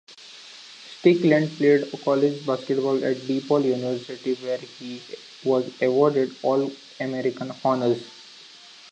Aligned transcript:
Strickland 0.97 1.51
played 1.51 1.87
college 2.03 2.43
basketball 2.43 2.97
at 3.05 3.17
DePaul 3.17 3.65
University, 3.65 4.33
where 4.33 4.57
he 4.57 4.99
was 5.43 5.71
awarded 5.79 6.35
All-American 6.41 7.51
honors. 7.63 8.09